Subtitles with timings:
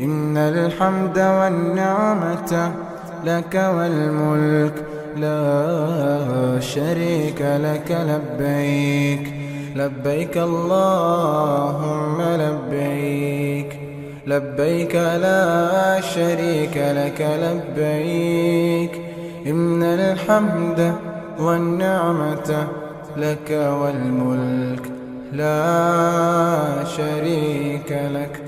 [0.00, 2.72] إن الحمد والنعمة
[3.24, 4.84] لك والملك
[5.16, 9.34] لا شريك لك لبيك.
[9.76, 13.80] لبيك اللهم لبيك.
[14.26, 19.00] لبيك لا شريك لك لبيك.
[19.46, 20.94] إن الحمد
[21.38, 22.66] والنعمة
[23.16, 24.82] لك والملك
[25.32, 28.47] لا شريك لك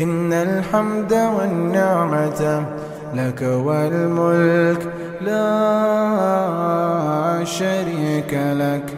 [0.00, 2.64] إن الحمد والنعمة
[3.14, 6.64] لك والملك لا
[7.44, 8.95] شريك لك.